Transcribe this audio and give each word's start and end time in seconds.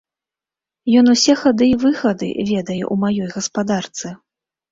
Ён 1.01 1.05
усе 1.13 1.33
хады 1.41 1.67
і 1.73 1.75
выхады 1.83 2.29
ведае 2.51 2.79
ў 2.79 2.95
маёй 3.03 3.27
гаспадарцы. 3.35 4.07